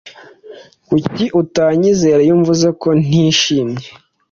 [0.87, 3.87] Kuki utanyizera iyo mvuze ko nishimye?